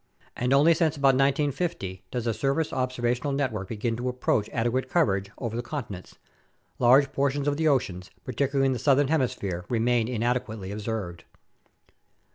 [0.35, 5.29] And only since about 1950 does the surface observational network begin to approach adequate coverage
[5.37, 6.17] over the continents;
[6.79, 11.23] large portions of the oceans, particularly in the southern hemisphere, remain inadequately observed.